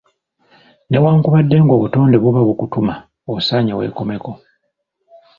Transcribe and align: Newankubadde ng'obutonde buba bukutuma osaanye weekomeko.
Newankubadde 0.89 1.57
ng'obutonde 1.63 2.15
buba 2.23 2.41
bukutuma 2.47 2.93
osaanye 3.33 3.73
weekomeko. 3.79 4.31